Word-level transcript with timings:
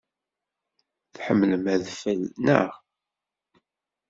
Tḥemmlem 1.15 1.65
adfel, 1.75 2.21
naɣ? 2.45 2.69